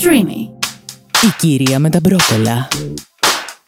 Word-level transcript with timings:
Streamy. 0.00 0.40
Η 1.26 1.30
κυρία 1.38 1.78
με 1.78 1.90
τα 1.90 2.00
μπρόκολα. 2.02 2.68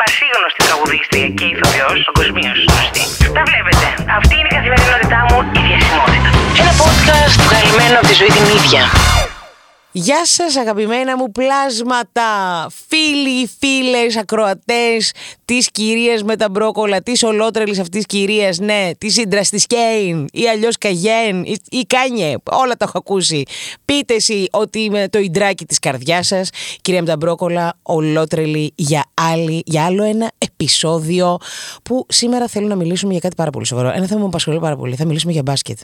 Πασίγνωστη 0.00 0.60
τραγουδίστρια 0.67 1.29
και 1.38 1.45
ηθοποιός, 1.53 1.99
παγκοσμίως 2.06 2.53
γνωστή. 2.67 3.04
Τα 3.37 3.42
βλέπετε. 3.49 3.87
Αυτή 4.19 4.35
είναι 4.38 4.51
η 4.53 4.54
καθημερινότητά 4.56 5.19
μου, 5.29 5.38
η 5.58 5.61
διασημότητα. 5.69 6.29
Ένα 6.62 6.72
podcast 6.82 7.35
βγαλμένο 7.46 7.95
από 7.98 8.06
τη 8.11 8.14
ζωή 8.21 8.30
την 8.38 8.46
ίδια. 8.58 8.82
Γεια 9.92 10.26
σας 10.26 10.56
αγαπημένα 10.56 11.17
μου 11.17 11.30
πλάσματα, 11.33 12.67
φίλοι, 12.88 13.51
φίλες, 13.58 14.16
ακροατές 14.16 15.12
της 15.44 15.71
κυρίας 15.71 16.23
με 16.23 16.37
τα 16.37 16.48
μπρόκολα, 16.48 17.02
της 17.02 17.23
ολότρελης 17.23 17.78
αυτής 17.78 18.06
κυρίας, 18.06 18.59
ναι, 18.59 18.91
της 18.98 19.15
σύντρας 19.15 19.48
της 19.48 19.66
Κέιν 19.66 20.27
ή 20.33 20.48
αλλιώς 20.48 20.79
Καγέν 20.79 21.45
ή, 21.45 21.56
ή 21.70 21.84
Κάνιε, 21.87 22.34
όλα 22.51 22.77
τα 22.77 22.84
έχω 22.84 22.98
ακούσει. 22.98 23.42
Πείτε 23.84 24.15
εσύ 24.15 24.47
ότι 24.51 24.79
είμαι 24.80 25.09
το 25.09 25.19
ιντράκι 25.19 25.65
της 25.65 25.79
καρδιάς 25.79 26.27
σας, 26.27 26.51
κυρία 26.80 27.01
με 27.01 27.07
τα 27.07 27.16
μπρόκολα, 27.16 27.79
ολότρελη 27.83 28.73
για, 28.75 29.05
άλλη, 29.15 29.62
για 29.66 29.84
άλλο 29.84 30.02
ένα 30.02 30.30
επεισόδιο 30.38 31.37
που 31.83 32.07
σήμερα 32.09 32.48
θέλω 32.48 32.66
να 32.66 32.77
μιλήσουμε 32.77 33.12
για 33.12 33.20
κάτι 33.20 33.34
πάρα 33.34 33.51
πολύ 33.51 33.66
σοβαρό. 33.66 33.88
Ένα 33.88 34.07
θέμα 34.07 34.15
που 34.15 34.19
μου 34.19 34.27
απασχολεί 34.27 34.59
πάρα 34.59 34.77
πολύ, 34.77 34.97
θα 34.97 35.05
μιλήσουμε 35.05 35.33
για 35.33 35.43
μπάσκετ. 35.43 35.79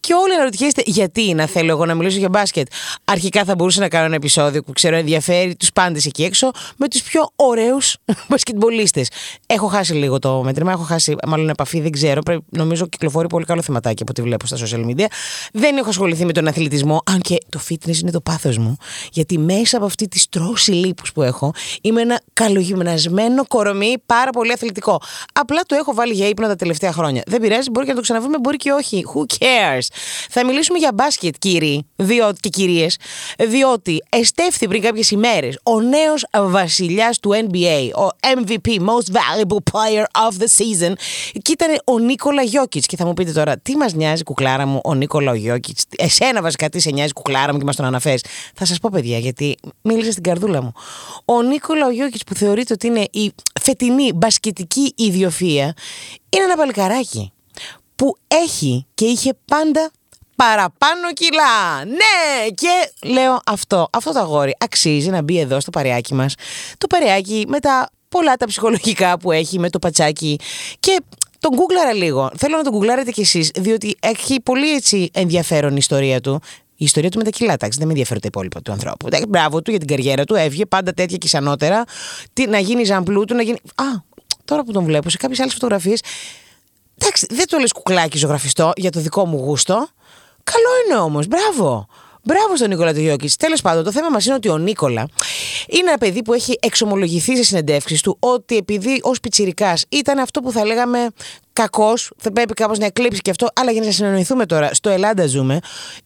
Και 0.00 0.14
όλοι 0.14 0.34
αναρωτιέστε 0.34 0.82
γιατί 0.86 1.34
να 1.34 1.46
θέλω 1.46 1.70
εγώ 1.70 1.86
να 1.86 1.94
μιλήσω 1.94 2.18
για 2.18 2.28
μπάσκετ. 2.28 2.66
Αρχικά 3.04 3.44
θα 3.44 3.54
μπορούσα 3.54 3.80
να 3.80 3.88
κάνω 3.88 4.04
ένα 4.04 4.14
επεισόδιο 4.14 4.62
που 4.62 4.72
ξέρω 4.72 4.96
ενδιαφέρει 4.96 5.56
τους 5.56 5.72
πάντες 5.72 6.06
εκεί 6.06 6.24
έξω 6.24 6.50
με 6.76 6.88
τους 6.88 7.02
πιο 7.02 7.30
ωραίους 7.36 7.96
μπασκετμπολίστες. 8.28 9.08
Έχω 9.46 9.66
χάσει 9.66 9.92
λίγο 9.92 10.18
το 10.18 10.42
μέτρημα, 10.42 10.72
έχω 10.72 10.82
χάσει 10.82 11.16
μάλλον 11.26 11.48
επαφή, 11.48 11.80
δεν 11.80 11.90
ξέρω. 11.90 12.20
Πρέπει, 12.22 12.44
νομίζω 12.50 12.86
κυκλοφορεί 12.86 13.26
πολύ 13.26 13.44
καλό 13.44 13.62
θεματάκι 13.62 14.02
από 14.02 14.10
ό,τι 14.10 14.22
βλέπω 14.22 14.46
στα 14.46 14.56
social 14.56 14.86
media. 14.86 15.06
Δεν 15.52 15.76
έχω 15.76 15.88
ασχοληθεί 15.88 16.24
με 16.24 16.32
τον 16.32 16.48
αθλητισμό, 16.48 17.02
αν 17.06 17.20
και 17.20 17.38
το 17.48 17.60
fitness 17.68 17.96
είναι 17.96 18.10
το 18.10 18.20
πάθος 18.20 18.58
μου. 18.58 18.76
Γιατί 19.12 19.38
μέσα 19.38 19.76
από 19.76 19.86
αυτή 19.86 20.08
τη 20.08 20.18
στρώση 20.18 20.72
λίπους 20.72 21.12
που 21.12 21.22
έχω 21.22 21.52
είμαι 21.80 22.00
ένα 22.00 22.20
καλογυμνασμένο 22.32 23.46
κορομί 23.46 23.94
πάρα 24.06 24.30
πολύ 24.30 24.52
αθλητικό. 24.52 25.00
Απλά 25.32 25.60
το 25.66 25.74
έχω 25.74 25.94
βάλει 25.94 26.12
για 26.12 26.28
ύπνο 26.28 26.46
τα 26.46 26.56
τελευταία 26.56 26.92
χρόνια. 26.92 27.22
Δεν 27.26 27.40
πειράζει, 27.40 27.70
μπορεί 27.70 27.86
και 27.86 27.92
να 27.92 27.96
το 27.96 28.02
ξαναβούμε, 28.02 28.38
μπορεί 28.40 28.53
και 28.56 28.70
όχι. 28.70 29.04
Who 29.14 29.20
cares; 29.38 29.86
Θα 30.30 30.44
μιλήσουμε 30.44 30.78
για 30.78 30.90
μπάσκετ, 30.94 31.34
κύριοι 31.38 31.86
διότι, 31.96 32.40
και 32.40 32.48
κυρίες, 32.48 32.96
διότι 33.48 34.02
εστέφθη 34.08 34.68
πριν 34.68 34.82
κάποιες 34.82 35.10
ημέρες 35.10 35.58
ο 35.62 35.80
νέος 35.80 36.26
βασιλιάς 36.32 37.18
του 37.20 37.30
NBA, 37.32 37.90
ο 37.96 38.08
MVP, 38.38 38.68
Most 38.68 39.12
Valuable 39.12 39.58
Player 39.72 40.04
of 40.28 40.32
the 40.32 40.46
Season, 40.58 40.92
και 41.42 41.52
ήταν 41.52 41.76
ο 41.84 41.98
Νίκολα 41.98 42.42
Γιώκητς. 42.42 42.86
Και 42.86 42.96
θα 42.96 43.06
μου 43.06 43.14
πείτε 43.14 43.32
τώρα, 43.32 43.58
τι 43.58 43.76
μας 43.76 43.94
νοιάζει, 43.94 44.22
κουκλάρα 44.22 44.66
μου, 44.66 44.80
ο 44.84 44.94
Νίκολα 44.94 45.36
Γιώκητς; 45.36 45.84
Εσένα 45.96 46.42
βασικά 46.42 46.68
τι 46.68 46.80
σε 46.80 46.90
νοιάζει, 46.90 47.12
κουκλάρα 47.12 47.52
μου 47.52 47.58
και 47.58 47.64
μας 47.64 47.76
τον 47.76 47.86
αναφέρεις; 47.86 48.24
Θα 48.54 48.64
σας 48.64 48.78
πω, 48.78 48.88
παιδιά, 48.92 49.18
γιατί 49.18 49.56
μίλησε 49.82 50.10
στην 50.10 50.22
καρδούλα 50.22 50.62
μου. 50.62 50.72
Ο 51.24 51.42
Νίκολα 51.42 51.90
Γιώκητς 51.90 52.24
που 52.24 52.34
θεωρείται 52.34 52.72
ότι 52.72 52.86
είναι 52.86 53.06
η 53.10 53.32
φετινή 53.60 54.12
μπασκετική 54.12 54.92
ιδιοφία, 54.96 55.74
είναι 56.30 56.44
ένα 56.44 56.56
παλικαράκι 56.56 57.32
που 57.96 58.16
έχει 58.28 58.86
και 58.94 59.04
είχε 59.04 59.32
πάντα 59.44 59.90
παραπάνω 60.36 61.12
κιλά. 61.12 61.84
Ναι, 61.84 62.48
και 62.54 62.92
λέω 63.08 63.40
αυτό, 63.46 63.88
αυτό 63.92 64.12
το 64.12 64.18
αγόρι 64.18 64.56
αξίζει 64.58 65.10
να 65.10 65.22
μπει 65.22 65.38
εδώ 65.38 65.60
στο 65.60 65.70
παρεάκι 65.70 66.14
μας. 66.14 66.34
Το 66.78 66.86
παρεάκι 66.86 67.44
με 67.48 67.60
τα 67.60 67.90
πολλά 68.08 68.36
τα 68.36 68.46
ψυχολογικά 68.46 69.18
που 69.18 69.32
έχει, 69.32 69.58
με 69.58 69.70
το 69.70 69.78
πατσάκι 69.78 70.38
και 70.80 71.00
τον 71.40 71.54
γκούγκλαρα 71.54 71.92
λίγο. 71.92 72.30
Θέλω 72.36 72.56
να 72.56 72.62
τον 72.62 72.72
γκουγκλάρετε 72.72 73.10
κι 73.10 73.20
εσείς, 73.20 73.50
διότι 73.54 73.96
έχει 74.00 74.40
πολύ 74.40 74.74
έτσι 74.74 75.10
ενδιαφέρον 75.12 75.70
η 75.70 75.76
ιστορία 75.78 76.20
του. 76.20 76.40
Η 76.76 76.84
ιστορία 76.84 77.10
του 77.10 77.18
με 77.18 77.24
τα 77.24 77.30
κιλά, 77.30 77.52
εντάξει, 77.52 77.78
δεν 77.78 77.86
με 77.86 77.92
ενδιαφέρει 77.92 78.20
τα 78.20 78.26
υπόλοιπα 78.26 78.62
του 78.62 78.72
ανθρώπου. 78.72 79.08
Μπράβο 79.28 79.62
του 79.62 79.70
για 79.70 79.78
την 79.78 79.88
καριέρα 79.88 80.24
του, 80.24 80.34
έβγε 80.34 80.66
πάντα 80.66 80.92
τέτοια 80.92 81.16
και 81.16 81.26
ισανότερα. 81.26 81.84
Τι, 82.32 82.46
να 82.46 82.58
γίνει 82.58 82.84
ζαμπλού 82.84 83.24
του, 83.24 83.34
να 83.34 83.42
γίνει. 83.42 83.58
Α, 83.74 83.84
τώρα 84.44 84.64
που 84.64 84.72
τον 84.72 84.84
βλέπω 84.84 85.10
σε 85.10 85.16
κάποιες 85.16 85.40
άλλες 85.40 85.52
φωτογραφίες. 85.52 86.00
Εντάξει, 86.98 87.26
δεν 87.30 87.46
το 87.48 87.58
λες 87.58 87.72
κουκλάκι 87.72 88.18
ζωγραφιστό 88.18 88.72
για 88.76 88.90
το 88.90 89.00
δικό 89.00 89.26
μου 89.26 89.36
γούστο. 89.36 89.88
Καλό 90.44 90.68
είναι 90.86 91.00
όμως, 91.00 91.26
μπράβο. 91.26 91.86
Μπράβο 92.26 92.56
στον 92.56 92.68
Νίκολα 92.68 92.92
Τεγιώκη. 92.92 93.30
Τέλος 93.38 93.60
πάντων, 93.60 93.84
το 93.84 93.92
θέμα 93.92 94.08
μας 94.10 94.26
είναι 94.26 94.34
ότι 94.34 94.48
ο 94.48 94.58
Νίκολα 94.58 95.08
είναι 95.68 95.88
ένα 95.88 95.98
παιδί 95.98 96.22
που 96.22 96.32
έχει 96.32 96.58
εξομολογηθεί 96.60 97.36
σε 97.36 97.44
συνεντεύξεις 97.44 98.00
του 98.00 98.16
ότι 98.20 98.56
επειδή 98.56 99.00
ως 99.02 99.20
πιτσυρικά 99.20 99.74
ήταν 99.88 100.18
αυτό 100.18 100.40
που 100.40 100.52
θα 100.52 100.64
λέγαμε 100.64 101.06
κακός, 101.52 102.10
θα 102.18 102.32
πρέπει 102.32 102.54
κάπως 102.54 102.78
να 102.78 102.86
εκλείψει 102.86 103.20
και 103.20 103.30
αυτό, 103.30 103.48
αλλά 103.54 103.70
για 103.70 103.82
να 103.82 103.90
συνεννοηθούμε 103.90 104.46
τώρα, 104.46 104.74
στο 104.74 104.90
Ελλάδα 104.90 105.26
ζούμε, 105.26 105.58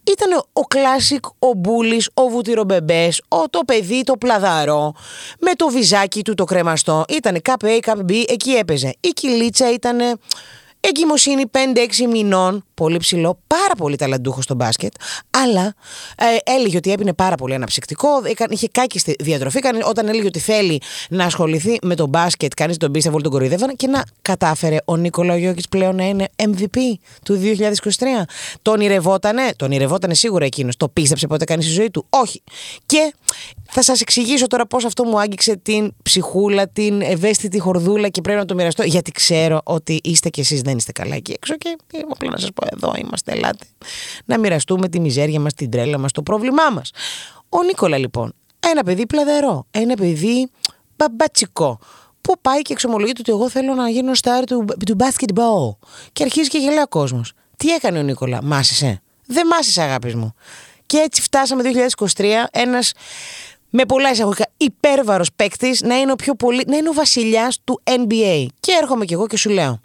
ήταν 0.04 0.44
ο 0.52 0.60
classic, 0.60 1.26
ο 1.26 1.52
μπούλης, 1.56 2.10
ο 2.14 2.28
βουτυρομπεμπές, 2.28 3.22
ο 3.28 3.48
το 3.48 3.60
παιδί, 3.66 4.02
το 4.02 4.16
πλαδαρό, 4.16 4.94
με 5.40 5.52
το 5.52 5.68
βυζάκι 5.68 6.22
του 6.22 6.34
το 6.34 6.44
κρεμαστό. 6.44 7.04
Ήταν 7.08 7.42
ΚΑΠΕ, 7.42 7.78
ΚΑΠΕ, 7.78 8.24
εκεί 8.28 8.50
έπαιζε. 8.50 8.94
Η 9.00 9.08
κοιλίτσα 9.08 9.72
ήταν 9.72 9.98
εγκυμοσύνη 10.88 11.42
5-6 11.52 11.58
μηνών, 12.10 12.64
πολύ 12.74 12.96
ψηλό, 12.96 13.38
πάρα 13.46 13.74
πολύ 13.78 13.96
ταλαντούχος 13.96 14.44
στο 14.44 14.54
μπάσκετ, 14.54 14.92
αλλά 15.30 15.74
ε, 16.16 16.52
έλεγε 16.56 16.76
ότι 16.76 16.92
έπινε 16.92 17.12
πάρα 17.12 17.34
πολύ 17.34 17.54
αναψυκτικό, 17.54 18.08
είχε 18.48 18.68
κάκιστη 18.68 19.16
διατροφή. 19.20 19.60
Όταν 19.88 20.08
έλεγε 20.08 20.26
ότι 20.26 20.38
θέλει 20.38 20.80
να 21.08 21.24
ασχοληθεί 21.24 21.78
με 21.82 21.94
το 21.94 22.06
μπάσκετ, 22.06 22.52
κανείς 22.54 22.76
τον 22.76 22.92
πίστευε, 22.92 23.14
όλοι 23.14 23.22
τον 23.22 23.32
κοροϊδεύαν 23.32 23.76
και 23.76 23.86
να 23.86 24.02
κατάφερε 24.22 24.76
ο 24.84 24.96
Νίκολα 24.96 25.36
Γιώκη 25.36 25.62
πλέον 25.68 25.96
να 25.96 26.04
είναι 26.08 26.28
MVP 26.36 26.78
του 27.24 27.40
2023. 27.42 28.04
Τον 28.62 28.74
ονειρευότανε, 28.74 29.52
τον 29.56 29.68
ονειρευότανε 29.68 30.14
σίγουρα 30.14 30.44
εκείνος. 30.44 30.76
Το 30.76 30.88
πίστεψε 30.88 31.26
ποτέ 31.26 31.44
κανείς 31.44 31.64
στη 31.64 31.74
ζωή 31.74 31.90
του; 31.90 32.06
Όχι. 32.10 32.42
Και 32.86 33.14
θα 33.70 33.82
σας 33.82 34.00
εξηγήσω 34.00 34.46
τώρα 34.46 34.66
πώς 34.66 34.84
αυτό 34.84 35.04
μου 35.04 35.20
άγγιξε 35.20 35.56
την 35.56 35.94
ψυχούλα, 36.02 36.68
την 36.68 37.00
ευαίσθητη 37.00 37.58
χορδούλα 37.58 38.08
και 38.08 38.20
πρέπει 38.20 38.38
να 38.38 38.44
το 38.44 38.54
μοιραστώ, 38.54 38.82
γιατί 38.82 39.10
ξέρω 39.10 39.60
ότι 39.64 40.00
είστε 40.04 40.28
κι 40.28 40.40
εσείς 40.40 40.60
δεν 40.60 40.76
είστε 40.76 40.92
καλά 40.92 41.14
εκεί 41.14 41.32
έξω 41.32 41.56
και 41.56 41.76
απλά 42.10 42.30
να 42.30 42.38
σας 42.38 42.50
πω 42.54 42.66
εδώ 42.70 42.94
είμαστε, 42.96 43.32
ελάτε 43.32 43.64
να 44.24 44.38
μοιραστούμε 44.38 44.88
τη 44.88 45.00
μιζέρια 45.00 45.40
μας, 45.40 45.54
την 45.54 45.70
τρέλα 45.70 45.98
μας, 45.98 46.12
το 46.12 46.22
πρόβλημά 46.22 46.70
μας. 46.72 46.90
Ο 47.48 47.62
Νίκολα 47.62 47.98
λοιπόν, 47.98 48.32
ένα 48.60 48.82
παιδί 48.82 49.06
πλαδερό, 49.06 49.66
ένα 49.70 49.94
παιδί 49.94 50.50
μπαμπατσικό, 50.96 51.78
που 52.20 52.34
πάει 52.40 52.62
και 52.62 52.72
εξομολογείται 52.72 53.20
ότι 53.20 53.32
εγώ 53.32 53.48
θέλω 53.48 53.74
να 53.74 53.88
γίνω 53.88 54.14
στάρ 54.14 54.44
του, 54.44 54.64
του 54.86 54.96
basketball. 54.98 55.86
Και 56.12 56.22
αρχίζει 56.22 56.48
και 56.48 56.58
γελάει 56.58 56.82
ο 56.82 56.88
κόσμος. 56.88 57.32
Τι 57.56 57.70
έκανε 57.70 57.98
ο 57.98 58.02
Νίκολα, 58.02 58.42
μάσησε; 58.42 59.02
Δεν 59.26 59.46
μάσησε, 59.46 59.82
αγάπης 59.82 60.14
μου. 60.14 60.34
Και 60.86 60.96
έτσι 60.96 61.22
φτάσαμε 61.22 61.62
το 61.62 61.68
2023, 62.16 62.24
ένας 62.50 62.92
με 63.70 63.84
πολλά 63.84 64.10
εισαγωγικά 64.10 64.46
υπέρβαρος 64.56 65.28
παίκτης 65.36 65.80
να 65.80 65.98
είναι 65.98 66.12
ο 66.12 66.16
πιο 66.16 66.34
πολύ, 66.34 66.64
να 66.66 66.76
είναι 66.76 66.88
ο 66.88 66.92
βασιλιάς 66.92 67.58
του 67.64 67.82
NBA. 67.84 68.46
Και 68.60 68.72
έρχομαι 68.80 69.04
κι 69.04 69.12
εγώ 69.12 69.26
και 69.26 69.36
σου 69.36 69.50
λέω. 69.50 69.80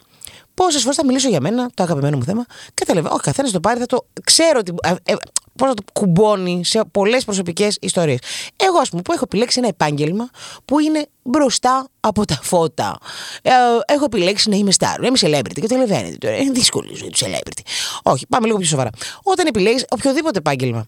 Πόσες 0.54 0.82
φορές 0.82 0.96
θα 0.96 1.04
μιλήσω 1.04 1.28
για 1.28 1.40
μένα, 1.40 1.70
το 1.74 1.82
αγαπημένο 1.82 2.16
μου 2.16 2.24
θέμα. 2.24 2.46
Καταλαβαίνω. 2.74 3.14
Όχι, 3.14 3.24
καθένας 3.24 3.50
το 3.50 3.60
πάρει, 3.60 3.80
θα 3.80 3.86
το 3.86 4.06
ξέρω 4.24 4.58
ότι. 4.58 4.74
Ε, 5.04 5.14
Πώς 5.56 5.68
να 5.68 5.74
το 5.74 5.82
κουμπώνει 5.92 6.64
σε 6.64 6.84
πολλές 6.92 7.24
προσωπικές 7.24 7.76
ιστορίες. 7.80 8.18
Εγώ, 8.56 8.78
ας 8.78 8.88
πούμε, 8.88 9.02
που 9.02 9.12
έχω 9.12 9.22
επιλέξει 9.24 9.58
ένα 9.58 9.68
επάγγελμα 9.68 10.28
που 10.64 10.78
είναι 10.78 11.06
μπροστά 11.22 11.88
από 12.00 12.24
τα 12.24 12.38
φώτα. 12.42 12.98
Ε, 13.42 13.50
έχω 13.86 14.04
επιλέξει 14.04 14.48
να 14.48 14.56
είμαι 14.56 14.70
star, 14.78 14.96
να 15.00 15.06
είμαι 15.06 15.18
celebrity. 15.20 15.60
Καταλαβαίνετε 15.60 16.16
τώρα. 16.16 16.36
Είναι 16.36 16.52
δύσκολη 16.52 16.92
η 16.92 16.94
ζωή 16.94 17.08
του 17.08 17.18
celebrity. 17.18 17.62
Όχι, 18.02 18.26
πάμε 18.26 18.46
λίγο 18.46 18.58
πιο 18.58 18.66
σοβαρά. 18.66 18.90
Όταν 19.22 19.46
επιλέγεις 19.46 19.84
οποιοδήποτε 19.90 20.38
επάγγελμα. 20.38 20.86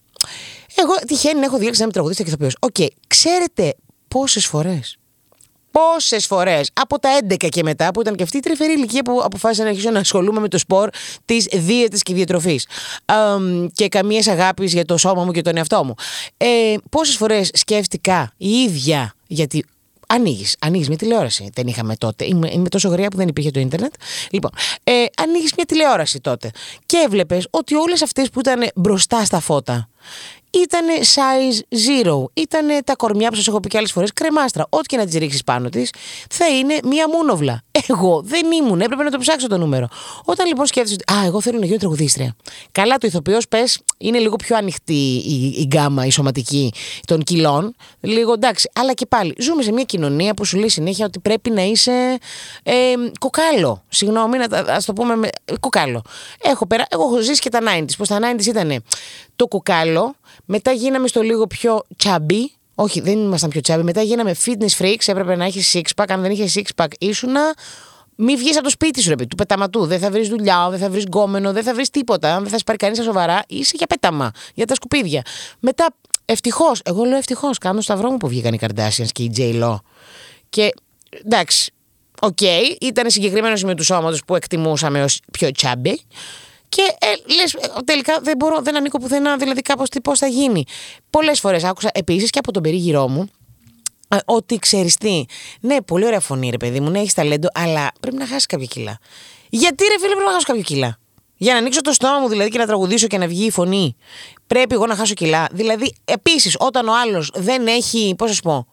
Εγώ 0.74 0.94
τυχαίνει 1.06 1.40
να 1.40 1.44
έχω 1.44 1.58
διαλέξει 1.58 1.78
να 1.78 1.84
είμαι 1.84 1.92
τραγουδίστρια 1.92 2.28
και 2.28 2.34
ηθοποιός. 2.34 2.58
OK, 2.60 2.74
okay. 2.78 2.88
ξέρετε 3.06 3.74
πόσες 4.08 4.46
φορές 4.46 4.98
πόσες 5.76 6.26
φορές 6.26 6.70
από 6.72 6.98
τα 6.98 7.18
11 7.28 7.48
και 7.48 7.62
μετά, 7.62 7.90
που 7.90 8.00
ήταν 8.00 8.14
και 8.14 8.22
αυτή 8.22 8.36
η 8.36 8.40
τρυφερή 8.40 8.72
ηλικία 8.72 9.02
που 9.02 9.20
αποφάσισα 9.24 9.62
να 9.62 9.68
αρχίσω 9.68 9.90
να 9.90 9.98
ασχολούμαι 9.98 10.40
με 10.40 10.48
το 10.48 10.58
σπορ 10.58 10.88
της 11.24 11.48
δίαιτης 11.52 12.02
και 12.02 12.14
διατροφής 12.14 12.66
και 13.72 13.88
καμίας 13.88 14.26
αγάπης 14.26 14.72
για 14.72 14.84
το 14.84 14.96
σώμα 14.96 15.24
μου 15.24 15.32
και 15.32 15.42
τον 15.42 15.56
εαυτό 15.56 15.84
μου. 15.84 15.94
Ε, 16.36 16.74
πόσες 16.90 17.16
φορές 17.16 17.50
σκέφτηκα 17.52 18.32
η 18.36 18.48
ίδια, 18.48 19.14
γιατί 19.26 19.64
Ανοίγεις, 20.08 20.56
ανοίγεις 20.60 20.88
μια 20.88 20.96
τηλεόραση. 20.96 21.50
Δεν 21.54 21.66
είχαμε 21.66 21.96
τότε. 21.96 22.24
Είμαι, 22.24 22.50
είμαι 22.52 22.68
τόσο 22.68 22.88
γρήγορα 22.88 23.08
που 23.08 23.16
δεν 23.16 23.28
υπήρχε 23.28 23.50
το 23.50 23.60
ίντερνετ. 23.60 23.94
Λοιπόν, 24.30 24.50
ε, 24.84 24.92
ανοίγεις 25.22 25.52
μια 25.56 25.64
τηλεόραση 25.64 26.20
τότε 26.20 26.50
και 26.86 27.02
έβλεπες 27.06 27.46
ότι 27.50 27.74
όλες 27.74 28.02
αυτές 28.02 28.30
που 28.30 28.40
ήταν 28.40 28.68
μπροστά 28.74 29.24
στα 29.24 29.40
φώτα 29.40 29.88
ήταν 30.50 30.86
size 31.14 31.58
zero. 31.86 32.24
Ήταν 32.34 32.66
τα 32.84 32.96
κορμιά 32.96 33.28
που 33.28 33.36
σας 33.36 33.46
έχω 33.48 33.60
πει 33.60 33.68
και 33.68 33.76
άλλες 33.76 33.92
φορές 33.92 34.12
κρεμάστρα. 34.12 34.66
Ό,τι 34.68 34.86
και 34.86 34.96
να 34.96 35.04
τις 35.04 35.14
ρίξεις 35.14 35.44
πάνω 35.44 35.68
της, 35.68 35.92
θα 36.30 36.48
είναι 36.48 36.78
μία 36.84 37.08
μούνοβλα. 37.08 37.62
Εγώ 37.88 38.22
δεν 38.24 38.52
ήμουν, 38.52 38.80
έπρεπε 38.80 39.02
να 39.02 39.10
το 39.10 39.18
ψάξω 39.18 39.46
το 39.46 39.58
νούμερο. 39.58 39.88
Όταν 40.24 40.46
λοιπόν 40.46 40.66
σκέφτεσαι 40.66 40.96
ότι, 41.00 41.18
Α, 41.18 41.26
εγώ 41.26 41.40
θέλω 41.40 41.58
να 41.58 41.64
γίνω 41.64 41.78
τραγουδίστρια. 41.78 42.36
Καλά, 42.72 42.98
το 42.98 43.06
ηθοποιός 43.06 43.48
πες 43.48 43.80
είναι 43.98 44.18
λίγο 44.18 44.36
πιο 44.36 44.56
ανοιχτή 44.56 45.22
η, 45.26 45.54
η 45.58 45.64
γκάμα, 45.64 46.06
η 46.06 46.10
σωματική 46.10 46.72
των 47.06 47.22
κιλών. 47.22 47.74
Λίγο 48.00 48.32
εντάξει. 48.32 48.70
Αλλά 48.74 48.92
και 48.92 49.06
πάλι, 49.06 49.34
ζούμε 49.38 49.62
σε 49.62 49.72
μια 49.72 49.84
κοινωνία 49.84 50.34
που 50.34 50.44
σου 50.44 50.58
λέει 50.58 50.68
συνέχεια 50.68 51.06
ότι 51.06 51.18
πρέπει 51.18 51.50
να 51.50 51.62
είσαι 51.62 52.18
ε, 52.62 52.72
κοκάλο. 53.18 53.84
Συγγνώμη, 53.88 54.36
ας 54.66 54.84
το 54.84 54.92
πούμε 54.92 55.16
με, 55.16 55.28
κοκάλο. 55.60 56.02
Έχω, 56.40 56.66
περα, 56.66 56.84
εγώ 56.88 57.02
έχω 57.02 57.20
ζήσει 57.20 57.40
και 57.40 57.48
τα 57.48 57.60
90s. 57.62 57.90
Πώ 57.96 58.06
τα 58.06 58.18
90s 58.18 58.46
ήταν 58.46 58.82
το 59.36 59.46
κουκάλο, 59.46 60.14
μετά 60.44 60.72
γίναμε 60.72 61.08
στο 61.08 61.20
λίγο 61.20 61.46
πιο 61.46 61.82
τσάμπι. 61.96 62.50
Όχι, 62.74 63.00
δεν 63.00 63.18
ήμασταν 63.18 63.50
πιο 63.50 63.60
τσάμπι. 63.60 63.82
Μετά 63.82 64.02
γίναμε 64.02 64.34
fitness 64.44 64.82
freaks. 64.82 65.06
Έπρεπε 65.06 65.36
να 65.36 65.44
έχεις 65.44 65.76
six 65.76 66.02
pack. 66.02 66.04
Αν 66.08 66.22
δεν 66.22 66.30
είχες 66.30 66.54
six 66.56 66.84
pack, 66.84 66.88
ήσουνα. 66.98 67.54
Μη 68.16 68.36
βγεις 68.36 68.54
από 68.54 68.64
το 68.64 68.70
σπίτι 68.70 69.02
σου, 69.02 69.08
ρε, 69.08 69.14
παιδί, 69.14 69.28
του 69.28 69.36
πεταματού. 69.36 69.86
Δεν 69.86 69.98
θα 69.98 70.10
βρεις 70.10 70.28
δουλειά, 70.28 70.70
δεν 70.70 70.78
θα 70.78 70.90
βρεις 70.90 71.04
γκόμενο, 71.04 71.52
δεν 71.52 71.62
θα 71.62 71.74
βρεις 71.74 71.90
τίποτα. 71.90 72.34
Αν 72.34 72.42
δεν 72.42 72.50
θα 72.50 72.56
σε 72.58 72.64
πάρει 72.64 72.78
κανείς 72.78 72.96
στα 72.96 73.06
σοβαρά, 73.06 73.42
είσαι 73.48 73.72
για 73.76 73.86
πέταμα, 73.86 74.30
για 74.54 74.66
τα 74.66 74.74
σκουπίδια. 74.74 75.22
Μετά, 75.60 75.94
ευτυχώς, 76.24 76.80
εγώ 76.84 77.04
λέω 77.04 77.16
ευτυχώς, 77.16 77.58
κάνω 77.58 77.80
σταυρό 77.80 78.10
μου 78.10 78.16
που 78.16 78.28
βγήκαν 78.28 78.54
οι 78.54 78.58
Kardashians 78.60 79.08
και 79.12 79.22
η 79.22 79.32
J. 79.36 79.62
Lo. 79.62 79.76
Και 80.48 80.72
εντάξει, 81.24 81.72
οκ, 82.20 82.40
ήταν 82.80 83.10
συγκεκριμένο 83.10 83.58
σημείο 83.58 83.74
του 83.74 83.86
σώματος 83.86 84.22
που 84.26 84.34
εκτιμούσαμε 84.34 85.02
ως 85.02 85.20
πιο 85.32 85.50
chubby. 85.50 86.00
Και 86.68 86.82
ε, 86.98 87.34
λες, 87.34 87.56
τελικά 87.84 88.18
δεν 88.22 88.36
μπορώ, 88.36 88.60
δεν 88.60 88.76
ανήκω 88.76 88.98
πουθενά, 88.98 89.36
δηλαδή 89.36 89.62
κάπως 89.62 89.88
τι 89.88 90.00
πώς 90.00 90.18
θα 90.18 90.26
γίνει. 90.26 90.64
Πολλές 91.10 91.40
φορές 91.40 91.64
άκουσα 91.64 91.90
επίσης 91.94 92.30
και 92.30 92.38
από 92.38 92.52
τον 92.52 92.62
περίγυρό 92.62 93.08
μου 93.08 93.30
ε, 94.08 94.16
ότι 94.24 94.58
ξέρεις 94.58 94.96
τι. 94.96 95.24
Ναι, 95.60 95.82
πολύ 95.82 96.06
ωραία 96.06 96.20
φωνή, 96.20 96.50
ρε 96.50 96.56
παιδί 96.56 96.80
μου, 96.80 96.90
ναι, 96.90 96.98
έχεις 96.98 97.14
ταλέντο, 97.14 97.48
αλλά 97.54 97.92
πρέπει 98.00 98.16
να 98.16 98.26
χάσεις 98.26 98.46
κάποια 98.46 98.66
κιλά. 98.66 98.98
Γιατί 99.48 99.84
ρε 99.84 99.98
φίλε, 99.98 100.12
πρέπει 100.12 100.26
να 100.26 100.32
χάσω 100.32 100.46
κάποια 100.46 100.62
κιλά; 100.62 100.98
Για 101.36 101.52
να 101.52 101.58
ανοίξω 101.58 101.80
το 101.80 101.92
στόμα 101.92 102.18
μου 102.18 102.28
δηλαδή 102.28 102.50
και 102.50 102.58
να 102.58 102.66
τραγουδήσω 102.66 103.06
και 103.06 103.18
να 103.18 103.26
βγει 103.26 103.44
η 103.44 103.50
φωνή. 103.50 103.96
Πρέπει 104.46 104.74
εγώ 104.74 104.86
να 104.86 104.94
χάσω 104.94 105.14
κιλά. 105.14 105.48
Δηλαδή, 105.52 105.94
επίσης, 106.04 106.56
όταν 106.58 106.88
ο 106.88 106.92
άλλος 107.00 107.30
δεν 107.34 107.66
έχει, 107.66 108.14
πώς 108.18 108.28
να 108.28 108.34
σου 108.34 108.42
πω, 108.42 108.66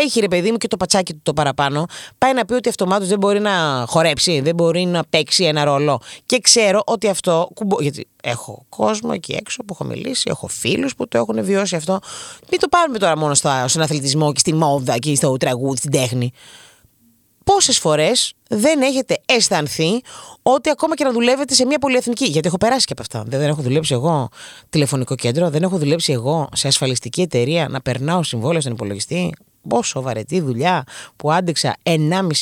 έχει 0.00 0.20
ρε 0.20 0.28
παιδί 0.28 0.50
μου 0.50 0.56
και 0.56 0.68
το 0.68 0.76
πατσάκι 0.76 1.12
του 1.12 1.20
το 1.22 1.32
παραπάνω, 1.32 1.86
πάει 2.18 2.32
να 2.32 2.44
πει 2.44 2.54
ότι 2.54 2.68
αυτομάτως 2.68 3.08
δεν 3.08 3.18
μπορεί 3.18 3.40
να 3.40 3.84
χορέψει, 3.88 4.40
δεν 4.40 4.54
μπορεί 4.54 4.84
να 4.84 5.04
παίξει 5.10 5.44
ένα 5.44 5.64
ρόλο. 5.64 6.00
Και 6.26 6.38
ξέρω 6.38 6.82
ότι 6.86 7.08
αυτό. 7.08 7.48
Κουμπο... 7.54 7.82
Γιατί 7.82 8.08
έχω 8.22 8.64
κόσμο 8.68 9.10
εκεί 9.12 9.32
έξω 9.32 9.62
που 9.64 9.76
έχω 9.80 9.84
μιλήσει, 9.90 10.26
έχω 10.30 10.46
φίλους 10.46 10.94
που 10.94 11.08
το 11.08 11.18
έχουν 11.18 11.44
βιώσει 11.44 11.76
αυτό. 11.76 11.98
Μην 12.50 12.60
το 12.60 12.68
πάρουμε 12.68 12.98
τώρα 12.98 13.18
μόνο 13.18 13.34
στον 13.34 13.82
αθλητισμό 13.82 14.32
και 14.32 14.38
στη 14.38 14.54
μόδα 14.54 14.98
και 14.98 15.14
στο 15.14 15.36
τραγούδι, 15.36 15.76
στην 15.76 15.90
τέχνη. 15.90 16.32
Πόσες 17.44 17.78
φορές 17.78 18.32
δεν 18.48 18.82
έχετε 18.82 19.18
αισθανθεί 19.26 20.00
ότι 20.42 20.70
ακόμα 20.70 20.94
και 20.94 21.04
να 21.04 21.12
δουλεύετε 21.12 21.54
σε 21.54 21.66
μια 21.66 21.78
πολυεθνική. 21.78 22.24
Γιατί 22.24 22.46
έχω 22.46 22.56
περάσει 22.56 22.86
και 22.86 22.92
από 22.92 23.02
αυτά. 23.02 23.38
Δεν 23.38 23.48
έχω 23.48 23.62
δουλέψει 23.62 23.94
εγώ 23.94 24.28
τηλεφωνικό 24.70 25.14
κέντρο, 25.14 25.50
δεν 25.50 25.62
έχω 25.62 25.78
δουλέψει 25.78 26.12
εγώ 26.12 26.48
σε 26.54 26.68
ασφαλιστική 26.68 27.20
εταιρεία 27.20 27.68
να 27.68 27.80
περνάω 27.80 28.22
συμβόλαιο 28.22 28.60
στον 28.60 28.72
υπολογιστή 28.72 29.32
πόσο 29.68 30.02
βαρετή 30.02 30.40
δουλειά 30.40 30.84
που 31.16 31.32
άντεξα 31.32 31.76
1,5 31.82 31.98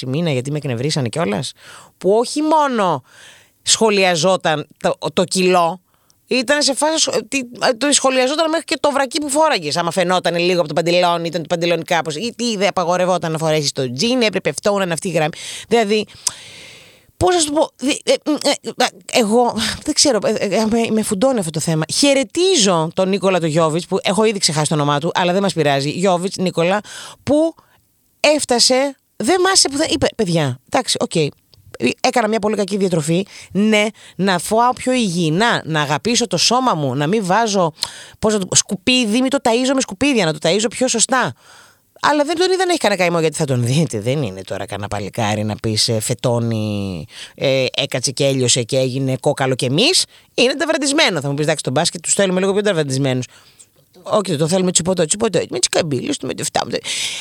μήνα 0.07 0.31
γιατί 0.31 0.51
με 0.51 0.57
εκνευρίσανε 0.57 1.09
κιόλας. 1.09 1.53
Που 1.99 2.11
όχι 2.11 2.43
μόνο 2.43 3.03
σχολιαζόταν 3.63 4.67
το, 4.83 4.95
το 5.13 5.25
κιλό, 5.25 5.81
ήταν 6.27 6.63
σε 6.63 6.75
φάση. 6.75 7.11
Το 7.79 7.93
σχολιαζόταν 7.93 8.51
μέχρι 8.51 8.65
και 8.65 8.77
το 8.81 8.91
βρακί 8.91 9.21
που 9.21 9.29
φόραγες. 9.29 9.77
Άμα 9.77 9.91
φαινόταν 9.91 10.37
λίγο 10.37 10.59
από 10.59 10.69
το 10.69 10.75
παντελόνι, 10.75 11.27
ήταν 11.27 11.41
το 11.41 11.47
παντελόνι 11.49 11.83
κάπως. 11.83 12.17
Ή 12.17 12.35
τι 12.37 12.57
δεν 12.57 12.69
απαγορευόταν 12.69 13.33
να 13.33 13.39
φορέσεις 13.39 13.73
το 13.73 13.93
τζιν, 13.93 14.23
έπρεπε 14.23 14.49
αυτό 14.49 14.77
να 14.77 14.83
είναι 14.83 14.93
αυτή 14.93 15.09
η 15.09 15.11
γραμμή. 15.11 15.33
Δηλαδή, 15.69 16.07
Πώς 17.17 17.35
να 17.35 17.41
σου 17.41 17.47
το 17.47 17.53
πω. 17.53 17.87
Ε, 17.87 18.13
ε, 18.13 18.13
ε, 18.83 18.87
εγώ 19.13 19.55
δεν 19.85 19.95
ξέρω. 19.95 20.19
Με 20.93 21.03
φουντώνει 21.03 21.39
αυτό 21.39 21.51
το 21.51 21.61
θέμα. 21.61 21.85
Χαιρετίζω 21.95 22.91
τον 22.95 23.09
Νίκολα 23.09 23.41
του 23.41 23.47
Γιώβιτς, 23.47 23.87
που 23.87 23.99
έχω 24.03 24.25
ήδη 24.25 24.39
ξεχάσει 24.39 24.69
το 24.69 24.75
όνομά 24.75 24.99
του, 24.99 25.11
αλλά 25.15 25.33
δεν 25.33 25.43
μας 25.43 25.53
πειράζει. 25.53 25.91
Γιώβιτς, 25.91 26.37
Νίκολα, 26.37 26.81
που 27.23 27.55
έφτασε. 28.21 28.97
Δεν 29.17 29.41
μάσε 29.41 29.69
που 29.69 29.77
θα. 29.77 29.87
είπε, 29.89 30.07
παιδιά, 30.17 30.61
εντάξει, 30.71 30.97
οκ. 31.01 31.33
Έκανα 32.01 32.29
μια 32.29 32.39
πολύ 32.39 32.57
κακή 32.57 32.77
διατροφή. 32.77 33.27
Ναι, 33.53 33.87
να 34.17 34.39
φάω 34.39 34.73
πιο 34.73 34.93
υγιεινά, 34.93 35.63
να 35.65 35.81
αγαπήσω 35.81 36.27
το 36.27 36.37
σώμα 36.37 36.75
μου, 36.75 36.95
να 36.95 37.07
μην 37.07 37.25
βάζω 37.25 37.73
πώς 38.19 38.33
να 38.33 38.39
το, 38.39 38.47
σκουπίδι, 38.55 39.21
μην 39.21 39.31
το 39.31 39.39
ταΐζω 39.43 39.73
με 39.75 39.81
σκουπίδια, 39.81 40.25
να 40.25 40.33
το 40.33 40.39
ταΐζω 40.43 40.67
πιο 40.71 40.89
σωστά. 40.89 41.33
Αλλά 42.11 42.25
δεν 42.25 42.37
τον 42.37 42.51
είδα 42.53 42.65
να 42.65 42.71
έχει 42.71 42.79
κανένα 42.79 43.01
καημό 43.01 43.21
γιατί 43.21 43.37
θα 43.37 43.45
τον 43.45 43.65
δείτε. 43.65 44.01
Δεν 44.01 44.23
είναι 44.23 44.43
τώρα 44.43 44.67
κανένα 44.67 44.89
παλικάρι 44.89 45.45
να 45.45 45.57
πεις 45.57 45.89
ε, 45.89 46.01
φετώνει, 46.01 47.07
ε, 47.35 47.67
έκατσε 47.77 48.11
και 48.11 48.25
έλειωσε 48.25 48.63
και 48.63 48.79
έγινε 48.79 49.17
κόκαλο 49.21 49.55
κι 49.55 49.65
εμείς. 49.65 50.05
Είναι 50.35 50.55
ταβραντισμένο. 50.55 51.21
Θα 51.21 51.29
μου 51.29 51.35
πεις 51.35 51.45
εντάξει, 51.45 51.63
τον 51.63 51.73
μπάσκετ 51.73 52.03
τους 52.03 52.13
θέλουμε 52.13 52.41
λίγο 52.41 52.53
πιο 52.53 52.63
ταβραντισμένους. 52.63 53.27
Όχι, 54.03 54.37
το 54.37 54.49
θέλουμε 54.49 54.71
τσουπωτό, 54.73 55.05
τσουπωτό. 55.05 55.41
Με 55.51 55.59
τις 55.59 55.73
καμπύλες 55.73 56.13
του, 56.19 56.27
με 56.27 56.35
τεφτά. 56.35 56.61